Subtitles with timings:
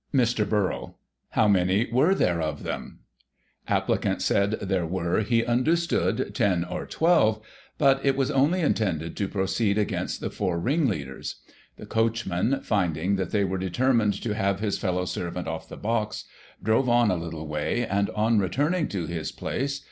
[0.11, 0.49] Mr.
[0.49, 0.97] Burrell:
[1.29, 3.01] How many were there of them?
[3.69, 7.39] AppHcant said there were, he understood, 10 or 12,
[7.77, 11.35] but it was only intended to proceed against the four ringleaders.
[11.77, 16.25] The coachman, finding that they were determined to have his fellow servant off the box,
[16.63, 19.79] drove on a little way, and, on returning to his place.